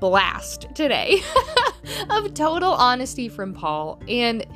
blast 0.00 0.66
today 0.74 1.20
of 2.10 2.34
total 2.34 2.72
honesty 2.72 3.28
from 3.28 3.54
Paul. 3.54 4.00
And 4.08 4.46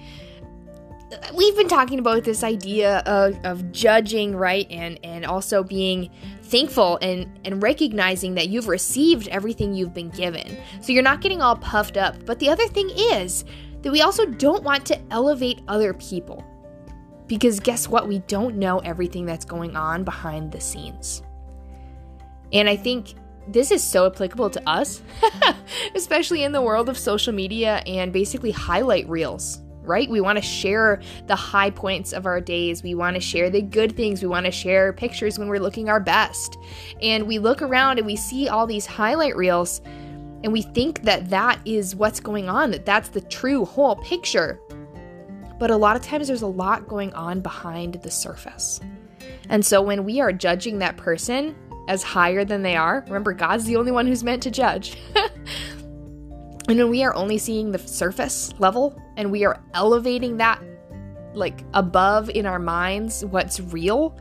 we've 1.35 1.57
been 1.57 1.69
talking 1.69 1.99
about 1.99 2.25
this 2.25 2.43
idea 2.43 2.99
of, 3.01 3.39
of 3.45 3.73
judging, 3.73 4.37
right? 4.37 4.67
And, 4.71 4.99
and 5.05 5.25
also 5.25 5.63
being 5.63 6.11
thankful 6.43 6.99
and, 7.03 7.39
and 7.45 7.63
recognizing 7.63 8.35
that 8.35 8.49
you've 8.49 8.69
received 8.69 9.29
everything 9.29 9.75
you've 9.75 9.95
been 9.95 10.11
given. 10.11 10.57
So 10.81 10.93
you're 10.93 11.03
not 11.03 11.21
getting 11.21 11.43
all 11.43 11.57
puffed 11.57 11.97
up. 11.97 12.25
But 12.25 12.39
the 12.39 12.49
other 12.49 12.67
thing 12.69 12.91
is 12.91 13.45
that 13.83 13.93
we 13.93 14.03
also 14.03 14.27
don't 14.27 14.63
want 14.63 14.87
to 14.87 14.99
elevate 15.11 15.61
other 15.69 15.95
people. 15.95 16.45
Because 17.27 17.61
guess 17.61 17.89
what? 17.89 18.09
We 18.09 18.19
don't 18.21 18.57
know 18.57 18.79
everything 18.81 19.25
that's 19.25 19.45
going 19.45 19.77
on 19.77 20.05
behind 20.05 20.53
the 20.53 20.61
scenes. 20.61 21.23
And 22.53 22.69
I 22.69 22.77
think 22.77 23.15
this 23.49 23.71
is 23.71 23.83
so 23.83 24.07
applicable 24.07 24.51
to 24.51 24.69
us, 24.69 25.03
especially 25.95 26.45
in 26.45 26.53
the 26.53 26.63
world 26.63 26.89
of 26.89 26.97
social 26.97 27.33
media 27.33 27.83
and 27.87 28.13
basically 28.13 28.51
highlight 28.51 29.09
reels, 29.09 29.61
right? 29.83 30.09
We 30.09 30.21
want 30.21 30.39
to 30.39 30.43
share 30.43 31.01
the 31.27 31.37
high 31.37 31.71
points 31.71 32.13
of 32.13 32.27
our 32.27 32.41
days. 32.41 32.83
We 32.83 32.95
want 32.95 33.15
to 33.15 33.21
share 33.21 33.51
the 33.51 33.63
good 33.63 33.97
things. 33.97 34.23
We 34.23 34.29
want 34.29 34.47
to 34.47 34.53
share 34.53 34.93
pictures 34.93 35.39
when 35.39 35.49
we're 35.49 35.59
looking 35.59 35.89
our 35.89 36.01
best. 36.01 36.57
And 37.01 37.27
we 37.27 37.39
look 37.39 37.63
around 37.63 37.99
and 37.99 38.07
we 38.07 38.17
see 38.17 38.49
all 38.49 38.67
these 38.67 38.87
highlight 38.87 39.37
reels 39.37 39.81
and 40.45 40.53
we 40.53 40.63
think 40.63 41.03
that 41.03 41.31
that 41.31 41.61
is 41.65 41.95
what's 41.95 42.21
going 42.21 42.49
on, 42.49 42.73
that 42.73 42.85
that's 42.85 43.11
the 43.11 43.21
true 43.21 43.65
whole 43.65 43.97
picture. 43.97 44.61
But 45.59 45.71
a 45.71 45.77
lot 45.77 45.95
of 45.95 46.03
times 46.03 46.27
there's 46.27 46.43
a 46.43 46.47
lot 46.49 46.89
going 46.89 47.13
on 47.15 47.41
behind 47.41 47.95
the 48.03 48.11
surface. 48.11 48.81
And 49.49 49.65
so 49.65 49.81
when 49.83 50.05
we 50.05 50.21
are 50.21 50.33
judging 50.33 50.79
that 50.79 50.97
person, 50.97 51.55
as 51.89 52.03
higher 52.03 52.45
than 52.45 52.63
they 52.63 52.77
are. 52.77 53.03
Remember, 53.07 53.33
God's 53.33 53.65
the 53.65 53.77
only 53.77 53.93
one 53.93 54.07
who's 54.07 54.25
meant 54.25 54.43
to 54.45 54.51
judge. 54.51 54.97
and 55.17 56.79
when 56.79 56.91
we 56.91 57.03
are 57.05 57.15
only 57.15 57.39
seeing 57.39 57.73
the 57.73 57.79
surface 57.79 58.53
level 58.59 59.01
and 59.17 59.31
we 59.31 59.45
are 59.45 59.61
elevating 59.75 60.37
that 60.39 60.63
like 61.35 61.65
above 61.75 62.29
in 62.31 62.47
our 62.47 62.59
minds 62.59 63.25
what's 63.25 63.61
real, 63.61 64.17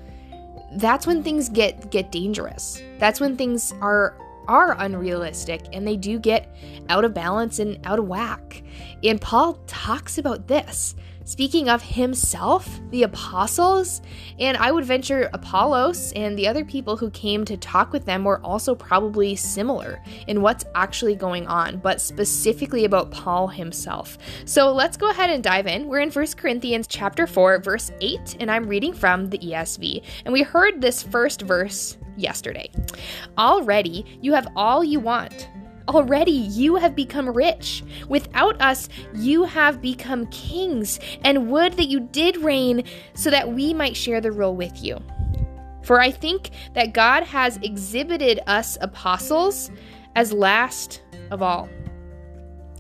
that's 0.73 1.05
when 1.05 1.23
things 1.23 1.49
get 1.49 1.91
get 1.91 2.11
dangerous. 2.11 2.81
That's 2.97 3.19
when 3.19 3.35
things 3.35 3.73
are 3.81 4.17
are 4.47 4.75
unrealistic 4.79 5.61
and 5.71 5.87
they 5.87 5.95
do 5.95 6.19
get 6.19 6.55
out 6.89 7.05
of 7.05 7.13
balance 7.13 7.59
and 7.59 7.79
out 7.85 7.99
of 7.99 8.07
whack. 8.07 8.63
And 9.03 9.19
Paul 9.19 9.55
talks 9.67 10.17
about 10.17 10.47
this 10.47 10.95
Speaking 11.31 11.69
of 11.69 11.81
himself, 11.81 12.81
the 12.89 13.03
apostles, 13.03 14.01
and 14.37 14.57
I 14.57 14.69
would 14.69 14.83
venture 14.83 15.29
Apollos 15.31 16.11
and 16.11 16.38
the 16.38 16.45
other 16.45 16.65
people 16.65 16.97
who 16.97 17.09
came 17.11 17.45
to 17.45 17.55
talk 17.55 17.93
with 17.93 18.03
them 18.03 18.25
were 18.25 18.41
also 18.41 18.75
probably 18.75 19.38
similar 19.38 20.03
in 20.27 20.41
what's 20.41 20.65
actually 20.75 21.15
going 21.15 21.47
on, 21.47 21.77
but 21.77 22.01
specifically 22.01 22.83
about 22.83 23.11
Paul 23.11 23.47
himself. 23.47 24.17
So 24.43 24.73
let's 24.73 24.97
go 24.97 25.09
ahead 25.09 25.29
and 25.29 25.41
dive 25.41 25.67
in. 25.67 25.88
We're 25.88 26.01
in 26.01 26.11
1 26.11 26.28
Corinthians 26.35 26.85
chapter 26.85 27.25
4, 27.25 27.59
verse 27.59 27.94
8, 28.01 28.35
and 28.41 28.51
I'm 28.51 28.67
reading 28.67 28.91
from 28.91 29.29
the 29.29 29.38
ESV. 29.38 30.03
And 30.25 30.33
we 30.33 30.44
heard 30.44 30.81
this 30.81 31.01
first 31.01 31.44
verse 31.44 31.97
yesterday. 32.17 32.69
Already 33.38 34.19
you 34.19 34.33
have 34.33 34.50
all 34.57 34.83
you 34.83 35.00
want. 35.00 35.47
Already 35.91 36.31
you 36.31 36.78
have 36.78 36.96
become 36.96 37.29
rich. 37.29 37.84
Without 38.07 38.62
us, 38.62 38.88
you 39.13 39.44
have 39.44 39.81
become 39.81 40.25
kings, 40.28 41.02
and 41.25 41.52
would 41.52 41.74
that 41.74 41.90
you 41.90 42.00
did 42.00 42.38
reign 42.38 42.85
so 43.13 43.29
that 43.29 43.52
we 43.52 43.74
might 43.74 43.97
share 43.97 44.22
the 44.22 44.31
rule 44.31 44.56
with 44.56 44.81
you. 44.81 44.97
For 45.84 46.00
I 46.00 46.09
think 46.09 46.51
that 46.75 46.94
God 46.94 47.24
has 47.24 47.57
exhibited 47.57 48.40
us 48.47 48.78
apostles 48.80 49.69
as 50.16 50.31
last 50.31 51.01
of 51.30 51.41
all, 51.41 51.68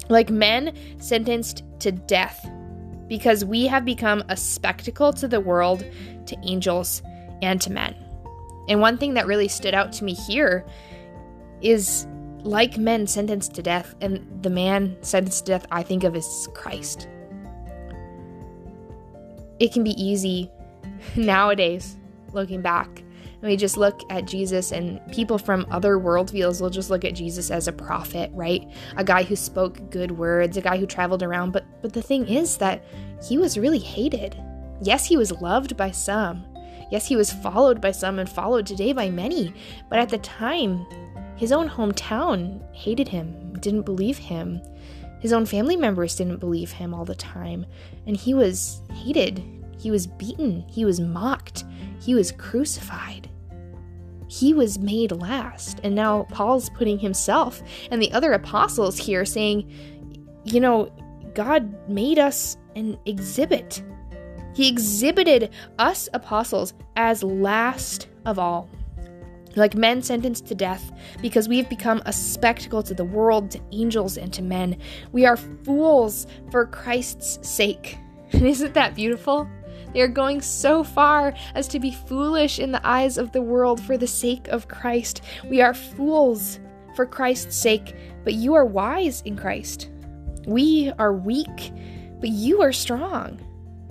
like 0.07 0.29
men 0.29 0.73
sentenced 0.97 1.63
to 1.79 1.91
death, 1.91 2.49
because 3.09 3.43
we 3.43 3.67
have 3.67 3.83
become 3.83 4.23
a 4.29 4.37
spectacle 4.37 5.11
to 5.13 5.27
the 5.27 5.41
world, 5.41 5.83
to 6.27 6.37
angels, 6.43 7.01
and 7.41 7.59
to 7.59 7.71
men. 7.71 7.93
And 8.69 8.79
one 8.79 8.97
thing 8.97 9.15
that 9.15 9.27
really 9.27 9.49
stood 9.49 9.73
out 9.73 9.91
to 9.93 10.05
me 10.05 10.13
here 10.13 10.65
is 11.61 12.07
like 12.43 12.77
men 12.77 13.07
sentenced 13.07 13.53
to 13.55 13.61
death, 13.61 13.95
and 14.01 14.43
the 14.43 14.49
man 14.49 14.97
sentenced 15.01 15.45
to 15.45 15.53
death 15.53 15.65
I 15.71 15.83
think 15.83 16.03
of 16.03 16.15
as 16.15 16.47
Christ. 16.53 17.07
It 19.59 19.71
can 19.71 19.83
be 19.83 20.01
easy 20.01 20.49
nowadays, 21.15 21.97
looking 22.33 22.61
back. 22.61 23.03
And 23.41 23.49
we 23.49 23.57
just 23.57 23.77
look 23.77 24.01
at 24.11 24.25
Jesus, 24.25 24.71
and 24.71 25.01
people 25.11 25.39
from 25.39 25.65
other 25.71 25.97
worldviews 25.97 26.61
will 26.61 26.69
just 26.69 26.91
look 26.91 27.03
at 27.03 27.15
Jesus 27.15 27.49
as 27.49 27.67
a 27.67 27.71
prophet, 27.71 28.29
right? 28.33 28.67
A 28.97 29.03
guy 29.03 29.23
who 29.23 29.35
spoke 29.35 29.89
good 29.89 30.11
words, 30.11 30.57
a 30.57 30.61
guy 30.61 30.77
who 30.77 30.85
traveled 30.85 31.23
around. 31.23 31.51
But 31.51 31.65
but 31.81 31.93
the 31.93 32.03
thing 32.03 32.27
is 32.27 32.57
that 32.57 32.83
he 33.27 33.37
was 33.39 33.57
really 33.57 33.79
hated. 33.79 34.39
Yes, 34.81 35.07
he 35.07 35.17
was 35.17 35.31
loved 35.41 35.75
by 35.75 35.89
some. 35.91 36.45
Yes, 36.91 37.07
he 37.07 37.15
was 37.15 37.31
followed 37.31 37.81
by 37.81 37.91
some 37.91 38.19
and 38.19 38.29
followed 38.29 38.67
today 38.67 38.93
by 38.93 39.09
many. 39.09 39.53
But 39.89 39.99
at 39.99 40.09
the 40.09 40.17
time, 40.19 40.85
his 41.41 41.51
own 41.51 41.67
hometown 41.67 42.61
hated 42.71 43.07
him, 43.07 43.53
didn't 43.61 43.81
believe 43.81 44.19
him. 44.19 44.61
His 45.21 45.33
own 45.33 45.47
family 45.47 45.75
members 45.75 46.15
didn't 46.15 46.37
believe 46.37 46.71
him 46.71 46.93
all 46.93 47.03
the 47.03 47.15
time. 47.15 47.65
And 48.05 48.15
he 48.15 48.35
was 48.35 48.79
hated. 48.93 49.43
He 49.75 49.89
was 49.89 50.05
beaten. 50.05 50.63
He 50.69 50.85
was 50.85 50.99
mocked. 50.99 51.63
He 51.99 52.13
was 52.13 52.31
crucified. 52.31 53.27
He 54.27 54.53
was 54.53 54.77
made 54.77 55.13
last. 55.13 55.79
And 55.83 55.95
now 55.95 56.27
Paul's 56.29 56.69
putting 56.69 56.99
himself 56.99 57.63
and 57.89 57.99
the 57.99 58.11
other 58.11 58.33
apostles 58.33 58.99
here 58.99 59.25
saying, 59.25 59.67
you 60.43 60.59
know, 60.59 60.93
God 61.33 61.89
made 61.89 62.19
us 62.19 62.55
an 62.75 62.99
exhibit. 63.07 63.81
He 64.53 64.69
exhibited 64.69 65.49
us 65.79 66.07
apostles 66.13 66.75
as 66.95 67.23
last 67.23 68.09
of 68.27 68.37
all 68.37 68.69
like 69.55 69.75
men 69.75 70.01
sentenced 70.01 70.47
to 70.47 70.55
death, 70.55 70.91
because 71.21 71.47
we 71.47 71.57
have 71.57 71.69
become 71.69 72.01
a 72.05 72.13
spectacle 72.13 72.83
to 72.83 72.93
the 72.93 73.05
world, 73.05 73.51
to 73.51 73.61
angels, 73.71 74.17
and 74.17 74.31
to 74.33 74.41
men. 74.41 74.77
We 75.11 75.25
are 75.25 75.37
fools 75.37 76.27
for 76.51 76.65
Christ's 76.65 77.39
sake. 77.47 77.97
And 78.33 78.47
isn't 78.47 78.73
that 78.75 78.95
beautiful? 78.95 79.45
They 79.93 79.99
are 79.99 80.07
going 80.07 80.41
so 80.41 80.85
far 80.85 81.33
as 81.53 81.67
to 81.67 81.79
be 81.79 81.91
foolish 81.91 82.59
in 82.59 82.71
the 82.71 82.87
eyes 82.87 83.17
of 83.17 83.33
the 83.33 83.41
world 83.41 83.81
for 83.81 83.97
the 83.97 84.07
sake 84.07 84.47
of 84.47 84.69
Christ. 84.69 85.21
We 85.49 85.61
are 85.61 85.73
fools 85.73 86.59
for 86.95 87.05
Christ's 87.05 87.57
sake, 87.57 87.95
but 88.23 88.33
you 88.33 88.53
are 88.53 88.65
wise 88.65 89.21
in 89.25 89.35
Christ. 89.35 89.89
We 90.47 90.91
are 90.97 91.13
weak, 91.13 91.73
but 92.19 92.29
you 92.29 92.61
are 92.61 92.71
strong. 92.71 93.39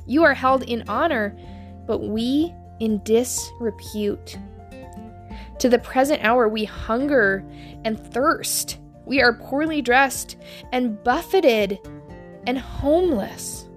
You 0.06 0.24
are 0.24 0.34
held 0.34 0.62
in 0.62 0.88
honor, 0.88 1.36
but 1.86 1.98
we 1.98 2.54
in 2.80 3.00
disrepute. 3.04 4.38
To 5.60 5.68
the 5.68 5.78
present 5.78 6.24
hour, 6.24 6.48
we 6.48 6.64
hunger 6.64 7.44
and 7.84 8.00
thirst. 8.12 8.78
We 9.04 9.20
are 9.20 9.34
poorly 9.34 9.82
dressed 9.82 10.36
and 10.72 11.02
buffeted 11.04 11.78
and 12.46 12.58
homeless. 12.58 13.68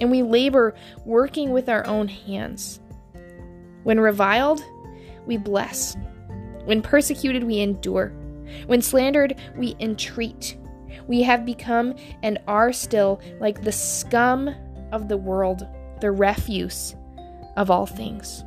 And 0.00 0.10
we 0.10 0.22
labor 0.22 0.74
working 1.04 1.50
with 1.50 1.68
our 1.68 1.84
own 1.86 2.06
hands. 2.06 2.80
When 3.82 3.98
reviled, 3.98 4.64
we 5.26 5.36
bless. 5.36 5.96
When 6.64 6.80
persecuted, 6.80 7.42
we 7.42 7.58
endure. 7.58 8.12
When 8.66 8.80
slandered, 8.80 9.34
we 9.56 9.74
entreat. 9.80 10.56
We 11.08 11.22
have 11.22 11.44
become 11.44 11.96
and 12.22 12.38
are 12.46 12.72
still 12.72 13.20
like 13.40 13.64
the 13.64 13.72
scum 13.72 14.54
of 14.92 15.08
the 15.08 15.16
world, 15.16 15.66
the 16.00 16.12
refuse 16.12 16.94
of 17.56 17.68
all 17.68 17.86
things. 17.86 18.44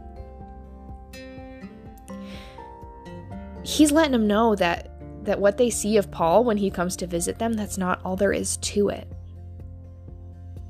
He's 3.63 3.91
letting 3.91 4.11
them 4.11 4.27
know 4.27 4.55
that 4.55 4.89
that 5.23 5.39
what 5.39 5.57
they 5.57 5.69
see 5.69 5.97
of 5.97 6.11
Paul 6.11 6.43
when 6.43 6.57
he 6.57 6.69
comes 6.69 6.97
to 6.97 7.07
visit 7.07 7.39
them, 7.39 7.53
that's 7.53 7.77
not 7.77 8.01
all 8.03 8.15
there 8.15 8.33
is 8.33 8.57
to 8.57 8.89
it. 8.89 9.07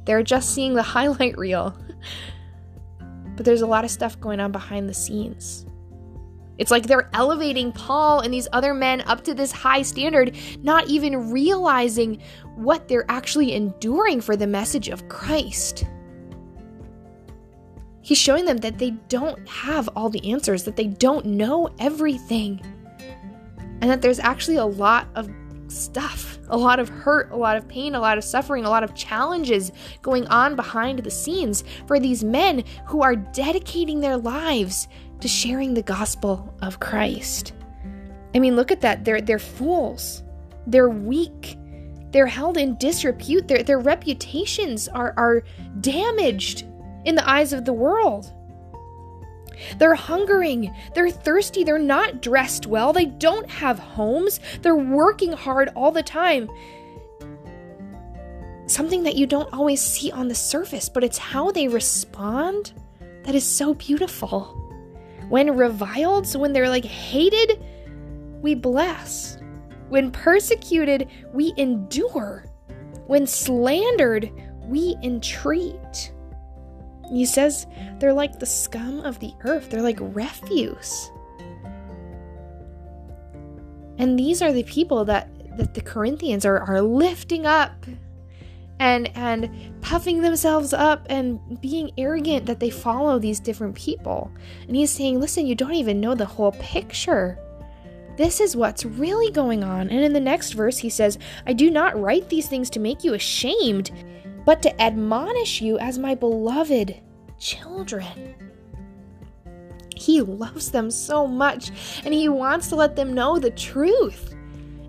They're 0.05 0.23
just 0.23 0.53
seeing 0.53 0.75
the 0.75 0.83
highlight 0.83 1.37
reel. 1.37 1.75
but 3.35 3.45
there's 3.45 3.61
a 3.61 3.67
lot 3.67 3.83
of 3.83 3.91
stuff 3.91 4.19
going 4.19 4.39
on 4.39 4.51
behind 4.51 4.87
the 4.87 4.93
scenes. 4.93 5.65
It's 6.59 6.69
like 6.69 6.85
they're 6.85 7.09
elevating 7.13 7.71
Paul 7.71 8.19
and 8.19 8.31
these 8.31 8.47
other 8.53 8.75
men 8.75 9.01
up 9.01 9.23
to 9.23 9.33
this 9.33 9.51
high 9.51 9.81
standard, 9.81 10.37
not 10.61 10.87
even 10.87 11.31
realizing 11.31 12.21
what 12.55 12.87
they're 12.87 13.09
actually 13.09 13.53
enduring 13.53 14.21
for 14.21 14.35
the 14.35 14.45
message 14.45 14.87
of 14.87 15.09
Christ. 15.09 15.85
He's 18.01 18.19
showing 18.19 18.45
them 18.45 18.57
that 18.57 18.77
they 18.77 18.91
don't 19.09 19.47
have 19.47 19.89
all 19.95 20.09
the 20.09 20.31
answers, 20.31 20.63
that 20.65 20.75
they 20.75 20.87
don't 20.87 21.25
know 21.25 21.69
everything, 21.79 22.61
and 23.83 23.91
that 23.91 24.01
there's 24.01 24.19
actually 24.19 24.55
a 24.55 24.65
lot 24.65 25.09
of 25.13 25.29
stuff, 25.67 26.39
a 26.47 26.57
lot 26.57 26.79
of 26.79 26.87
hurt, 26.87 27.29
a 27.31 27.35
lot 27.35 27.57
of 27.57 27.67
pain, 27.67 27.95
a 27.95 27.99
lot 27.99 28.17
of 28.17 28.23
suffering, 28.23 28.63
a 28.63 28.69
lot 28.69 28.81
of 28.81 28.95
challenges 28.95 29.73
going 30.01 30.25
on 30.27 30.55
behind 30.55 30.99
the 30.99 31.11
scenes 31.11 31.65
for 31.85 31.99
these 31.99 32.23
men 32.23 32.63
who 32.87 33.01
are 33.01 33.17
dedicating 33.17 33.99
their 33.99 34.15
lives 34.15 34.87
to 35.19 35.27
sharing 35.27 35.73
the 35.73 35.81
gospel 35.81 36.55
of 36.61 36.79
Christ. 36.79 37.51
I 38.33 38.39
mean, 38.39 38.55
look 38.55 38.71
at 38.71 38.79
that. 38.79 39.03
They're 39.03 39.19
they're 39.19 39.37
fools. 39.37 40.23
They're 40.65 40.89
weak. 40.89 41.57
They're 42.11 42.25
held 42.25 42.55
in 42.55 42.77
disrepute. 42.77 43.49
Their 43.49 43.63
their 43.63 43.79
reputations 43.79 44.87
are 44.87 45.13
are 45.17 45.43
damaged 45.81 46.63
in 47.03 47.15
the 47.15 47.29
eyes 47.29 47.51
of 47.51 47.65
the 47.65 47.73
world. 47.73 48.31
They're 49.77 49.95
hungering, 49.95 50.73
they're 50.93 51.09
thirsty, 51.09 51.63
they're 51.63 51.79
not 51.79 52.21
dressed 52.21 52.67
well, 52.67 52.93
they 52.93 53.05
don't 53.05 53.49
have 53.49 53.79
homes, 53.79 54.39
they're 54.61 54.75
working 54.75 55.33
hard 55.33 55.69
all 55.75 55.91
the 55.91 56.03
time. 56.03 56.49
Something 58.65 59.03
that 59.03 59.15
you 59.15 59.27
don't 59.27 59.51
always 59.53 59.81
see 59.81 60.11
on 60.11 60.27
the 60.27 60.35
surface, 60.35 60.87
but 60.87 61.03
it's 61.03 61.17
how 61.17 61.51
they 61.51 61.67
respond 61.67 62.73
that 63.23 63.35
is 63.35 63.45
so 63.45 63.73
beautiful. 63.73 64.59
When 65.29 65.55
reviled, 65.55 66.27
so 66.27 66.39
when 66.39 66.53
they're 66.53 66.69
like 66.69 66.85
hated, 66.85 67.63
we 68.41 68.55
bless. 68.55 69.37
When 69.89 70.11
persecuted, 70.11 71.09
we 71.33 71.53
endure. 71.57 72.45
When 73.07 73.27
slandered, 73.27 74.31
we 74.63 74.95
entreat. 75.03 76.12
He 77.09 77.25
says 77.25 77.67
they're 77.99 78.13
like 78.13 78.39
the 78.39 78.45
scum 78.45 78.99
of 79.01 79.19
the 79.19 79.33
earth, 79.41 79.69
they're 79.69 79.81
like 79.81 79.99
refuse. 79.99 81.11
And 83.97 84.17
these 84.17 84.41
are 84.41 84.51
the 84.51 84.63
people 84.63 85.05
that, 85.05 85.29
that 85.57 85.73
the 85.73 85.81
Corinthians 85.81 86.45
are, 86.45 86.59
are 86.59 86.81
lifting 86.81 87.45
up 87.45 87.85
and 88.79 89.09
and 89.15 89.49
puffing 89.81 90.21
themselves 90.21 90.73
up 90.73 91.05
and 91.09 91.39
being 91.61 91.91
arrogant 91.97 92.45
that 92.45 92.59
they 92.59 92.69
follow 92.69 93.19
these 93.19 93.39
different 93.39 93.75
people. 93.75 94.31
And 94.67 94.75
he's 94.75 94.91
saying, 94.91 95.19
listen, 95.19 95.45
you 95.45 95.55
don't 95.55 95.75
even 95.75 96.01
know 96.01 96.15
the 96.15 96.25
whole 96.25 96.53
picture. 96.53 97.37
This 98.17 98.39
is 98.39 98.55
what's 98.55 98.85
really 98.85 99.31
going 99.31 99.63
on. 99.63 99.89
And 99.89 99.99
in 100.01 100.13
the 100.13 100.19
next 100.19 100.51
verse, 100.51 100.77
he 100.77 100.89
says, 100.89 101.17
I 101.47 101.53
do 101.53 101.71
not 101.71 101.99
write 101.99 102.29
these 102.29 102.47
things 102.47 102.69
to 102.71 102.79
make 102.79 103.03
you 103.03 103.13
ashamed, 103.13 103.91
but 104.45 104.61
to 104.61 104.81
admonish 104.81 105.61
you 105.61 105.77
as 105.79 105.97
my 105.97 106.15
beloved 106.15 106.99
children. 107.39 108.35
He 109.95 110.21
loves 110.21 110.71
them 110.71 110.91
so 110.91 111.27
much, 111.27 111.71
and 112.03 112.13
he 112.13 112.27
wants 112.27 112.69
to 112.69 112.75
let 112.75 112.95
them 112.95 113.13
know 113.13 113.39
the 113.39 113.51
truth 113.51 114.35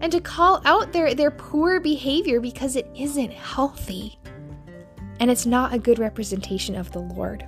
and 0.00 0.10
to 0.12 0.20
call 0.20 0.60
out 0.64 0.92
their, 0.92 1.14
their 1.14 1.30
poor 1.30 1.80
behavior 1.80 2.40
because 2.40 2.76
it 2.76 2.88
isn't 2.94 3.32
healthy 3.32 4.18
and 5.20 5.30
it's 5.30 5.46
not 5.46 5.72
a 5.72 5.78
good 5.78 5.98
representation 5.98 6.74
of 6.74 6.90
the 6.92 6.98
Lord. 6.98 7.46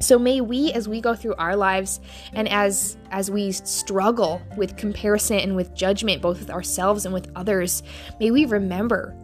So 0.00 0.18
may 0.18 0.40
we 0.40 0.70
as 0.72 0.88
we 0.88 1.00
go 1.00 1.14
through 1.14 1.34
our 1.36 1.56
lives 1.56 2.00
and 2.34 2.48
as 2.48 2.98
as 3.10 3.30
we 3.30 3.52
struggle 3.52 4.42
with 4.56 4.76
comparison 4.76 5.38
and 5.38 5.56
with 5.56 5.74
judgment 5.74 6.20
both 6.20 6.40
with 6.40 6.50
ourselves 6.50 7.06
and 7.06 7.14
with 7.14 7.30
others, 7.34 7.82
may 8.20 8.30
we 8.30 8.44
remember 8.44 9.16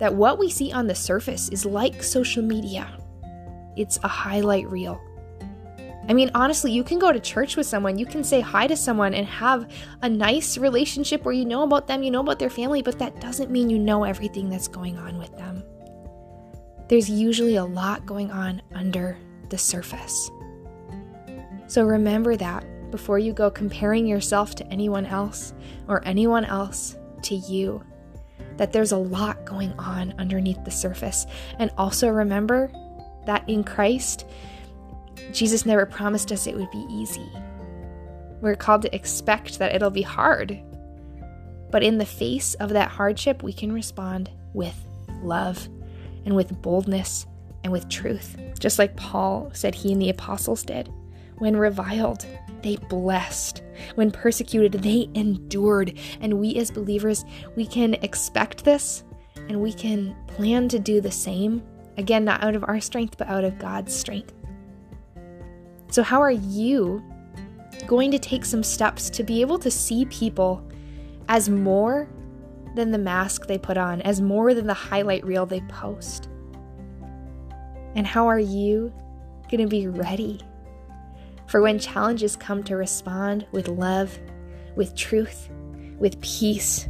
that 0.00 0.14
what 0.14 0.38
we 0.38 0.50
see 0.50 0.72
on 0.72 0.86
the 0.86 0.94
surface 0.94 1.48
is 1.50 1.64
like 1.64 2.02
social 2.02 2.42
media. 2.42 2.98
It's 3.76 3.98
a 4.02 4.08
highlight 4.08 4.68
reel. 4.68 5.00
I 6.08 6.14
mean, 6.14 6.30
honestly, 6.34 6.72
you 6.72 6.82
can 6.82 6.98
go 6.98 7.12
to 7.12 7.20
church 7.20 7.56
with 7.56 7.66
someone, 7.66 7.98
you 7.98 8.06
can 8.06 8.24
say 8.24 8.40
hi 8.40 8.66
to 8.66 8.76
someone 8.76 9.14
and 9.14 9.26
have 9.26 9.70
a 10.02 10.08
nice 10.08 10.58
relationship 10.58 11.24
where 11.24 11.34
you 11.34 11.44
know 11.44 11.62
about 11.62 11.86
them, 11.86 12.02
you 12.02 12.10
know 12.10 12.20
about 12.20 12.38
their 12.38 12.50
family, 12.50 12.82
but 12.82 12.98
that 12.98 13.20
doesn't 13.20 13.50
mean 13.50 13.70
you 13.70 13.78
know 13.78 14.02
everything 14.02 14.48
that's 14.48 14.66
going 14.66 14.96
on 14.96 15.18
with 15.18 15.36
them. 15.36 15.62
There's 16.88 17.08
usually 17.08 17.56
a 17.56 17.64
lot 17.64 18.06
going 18.06 18.32
on 18.32 18.62
under 18.74 19.16
the 19.50 19.58
surface. 19.58 20.30
So 21.68 21.84
remember 21.84 22.34
that 22.36 22.64
before 22.90 23.20
you 23.20 23.32
go 23.32 23.50
comparing 23.50 24.06
yourself 24.06 24.56
to 24.56 24.66
anyone 24.66 25.06
else 25.06 25.54
or 25.86 26.04
anyone 26.04 26.44
else 26.44 26.96
to 27.22 27.36
you, 27.36 27.84
that 28.56 28.72
there's 28.72 28.92
a 28.92 28.98
lot 28.98 29.44
going 29.44 29.72
on 29.78 30.14
underneath 30.18 30.62
the 30.64 30.70
surface. 30.70 31.26
And 31.58 31.70
also 31.78 32.08
remember 32.08 32.70
that 33.26 33.48
in 33.48 33.64
Christ, 33.64 34.26
Jesus 35.32 35.66
never 35.66 35.86
promised 35.86 36.32
us 36.32 36.46
it 36.46 36.56
would 36.56 36.70
be 36.70 36.86
easy. 36.90 37.28
We're 38.40 38.56
called 38.56 38.82
to 38.82 38.94
expect 38.94 39.58
that 39.58 39.74
it'll 39.74 39.90
be 39.90 40.02
hard. 40.02 40.60
But 41.70 41.82
in 41.82 41.98
the 41.98 42.06
face 42.06 42.54
of 42.54 42.70
that 42.70 42.90
hardship, 42.90 43.42
we 43.42 43.52
can 43.52 43.72
respond 43.72 44.30
with 44.52 44.76
love 45.22 45.68
and 46.24 46.34
with 46.34 46.60
boldness 46.62 47.26
and 47.62 47.72
with 47.72 47.88
truth, 47.88 48.36
just 48.58 48.78
like 48.78 48.96
Paul 48.96 49.50
said 49.52 49.74
he 49.74 49.92
and 49.92 50.00
the 50.00 50.10
apostles 50.10 50.64
did. 50.64 50.90
When 51.40 51.56
reviled, 51.56 52.26
they 52.60 52.76
blessed. 52.76 53.62
When 53.94 54.10
persecuted, 54.10 54.72
they 54.72 55.08
endured. 55.14 55.98
And 56.20 56.38
we 56.38 56.54
as 56.56 56.70
believers, 56.70 57.24
we 57.56 57.66
can 57.66 57.94
expect 57.94 58.62
this 58.62 59.04
and 59.48 59.62
we 59.62 59.72
can 59.72 60.14
plan 60.26 60.68
to 60.68 60.78
do 60.78 61.00
the 61.00 61.10
same. 61.10 61.62
Again, 61.96 62.26
not 62.26 62.44
out 62.44 62.54
of 62.54 62.64
our 62.64 62.78
strength, 62.78 63.16
but 63.16 63.26
out 63.26 63.44
of 63.44 63.58
God's 63.58 63.94
strength. 63.94 64.34
So, 65.90 66.02
how 66.02 66.20
are 66.20 66.30
you 66.30 67.02
going 67.86 68.10
to 68.10 68.18
take 68.18 68.44
some 68.44 68.62
steps 68.62 69.08
to 69.08 69.24
be 69.24 69.40
able 69.40 69.58
to 69.60 69.70
see 69.70 70.04
people 70.04 70.62
as 71.28 71.48
more 71.48 72.06
than 72.74 72.90
the 72.90 72.98
mask 72.98 73.46
they 73.46 73.56
put 73.56 73.78
on, 73.78 74.02
as 74.02 74.20
more 74.20 74.52
than 74.52 74.66
the 74.66 74.74
highlight 74.74 75.24
reel 75.24 75.46
they 75.46 75.62
post? 75.62 76.28
And 77.94 78.06
how 78.06 78.26
are 78.26 78.38
you 78.38 78.92
going 79.50 79.62
to 79.62 79.66
be 79.66 79.88
ready 79.88 80.42
for 81.50 81.60
when 81.60 81.80
challenges 81.80 82.36
come 82.36 82.62
to 82.62 82.76
respond 82.76 83.44
with 83.50 83.66
love, 83.66 84.16
with 84.76 84.94
truth, 84.94 85.50
with 85.98 86.20
peace? 86.20 86.88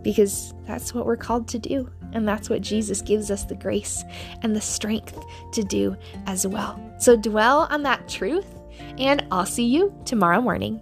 Because 0.00 0.54
that's 0.66 0.94
what 0.94 1.04
we're 1.04 1.18
called 1.18 1.46
to 1.48 1.58
do. 1.58 1.90
And 2.12 2.26
that's 2.26 2.48
what 2.48 2.62
Jesus 2.62 3.02
gives 3.02 3.30
us 3.30 3.44
the 3.44 3.54
grace 3.54 4.02
and 4.42 4.56
the 4.56 4.60
strength 4.60 5.22
to 5.52 5.62
do 5.62 5.96
as 6.26 6.46
well. 6.46 6.80
So 6.98 7.14
dwell 7.14 7.68
on 7.70 7.82
that 7.82 8.08
truth, 8.08 8.46
and 8.98 9.24
I'll 9.30 9.46
see 9.46 9.66
you 9.66 9.94
tomorrow 10.06 10.40
morning. 10.40 10.80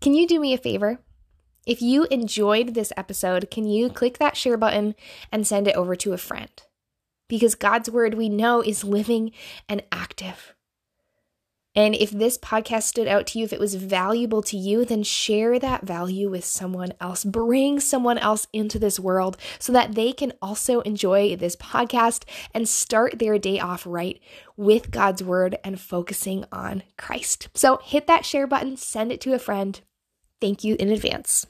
Can 0.00 0.14
you 0.14 0.28
do 0.28 0.38
me 0.38 0.54
a 0.54 0.58
favor? 0.58 1.00
If 1.66 1.82
you 1.82 2.04
enjoyed 2.04 2.74
this 2.74 2.92
episode, 2.96 3.50
can 3.50 3.66
you 3.66 3.90
click 3.90 4.18
that 4.18 4.36
share 4.36 4.56
button 4.56 4.94
and 5.32 5.44
send 5.44 5.66
it 5.66 5.74
over 5.74 5.96
to 5.96 6.12
a 6.12 6.18
friend? 6.18 6.62
Because 7.28 7.54
God's 7.54 7.90
word 7.90 8.14
we 8.14 8.28
know 8.28 8.60
is 8.60 8.84
living 8.84 9.32
and 9.68 9.82
active. 9.90 10.54
And 11.76 11.94
if 11.94 12.10
this 12.10 12.38
podcast 12.38 12.84
stood 12.84 13.06
out 13.06 13.26
to 13.28 13.38
you, 13.38 13.44
if 13.44 13.52
it 13.52 13.60
was 13.60 13.74
valuable 13.74 14.40
to 14.44 14.56
you, 14.56 14.86
then 14.86 15.02
share 15.02 15.58
that 15.58 15.82
value 15.84 16.30
with 16.30 16.46
someone 16.46 16.94
else. 17.02 17.22
Bring 17.22 17.80
someone 17.80 18.16
else 18.16 18.46
into 18.54 18.78
this 18.78 18.98
world 18.98 19.36
so 19.58 19.74
that 19.74 19.94
they 19.94 20.12
can 20.12 20.32
also 20.40 20.80
enjoy 20.80 21.36
this 21.36 21.54
podcast 21.54 22.24
and 22.54 22.66
start 22.66 23.18
their 23.18 23.38
day 23.38 23.60
off 23.60 23.86
right 23.86 24.18
with 24.56 24.90
God's 24.90 25.22
word 25.22 25.58
and 25.62 25.78
focusing 25.78 26.46
on 26.50 26.82
Christ. 26.96 27.48
So 27.54 27.78
hit 27.84 28.06
that 28.06 28.24
share 28.24 28.46
button, 28.46 28.78
send 28.78 29.12
it 29.12 29.20
to 29.20 29.34
a 29.34 29.38
friend. 29.38 29.78
Thank 30.40 30.64
you 30.64 30.76
in 30.80 30.88
advance. 30.88 31.46